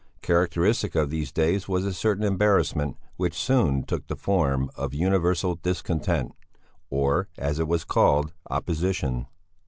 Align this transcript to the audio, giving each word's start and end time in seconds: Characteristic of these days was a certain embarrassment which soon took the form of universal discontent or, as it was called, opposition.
Characteristic 0.23 0.95
of 0.95 1.11
these 1.11 1.31
days 1.31 1.67
was 1.67 1.85
a 1.85 1.93
certain 1.93 2.23
embarrassment 2.23 2.97
which 3.17 3.37
soon 3.37 3.83
took 3.83 4.07
the 4.07 4.15
form 4.15 4.71
of 4.75 4.95
universal 4.95 5.59
discontent 5.61 6.31
or, 6.89 7.27
as 7.37 7.59
it 7.59 7.67
was 7.67 7.83
called, 7.83 8.33
opposition. 8.49 9.27